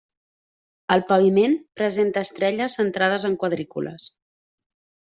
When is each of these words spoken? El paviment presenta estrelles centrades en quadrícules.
El 0.95 1.03
paviment 1.11 1.53
presenta 1.81 2.25
estrelles 2.31 2.81
centrades 2.81 3.29
en 3.33 3.39
quadrícules. 3.45 4.13